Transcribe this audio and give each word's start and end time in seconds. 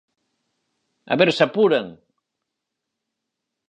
¡A 1.11 1.15
ver 1.19 1.29
se 1.37 1.43
apuran! 1.47 1.87